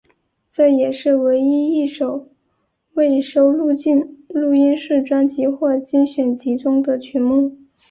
[0.49, 2.27] 这也是唯一一首
[2.95, 7.55] 未收录进录音室专辑或精选集中的曲目。